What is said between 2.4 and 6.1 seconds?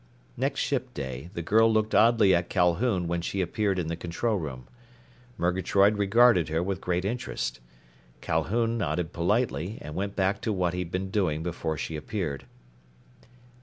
Calhoun when she appeared in the control room. Murgatroyd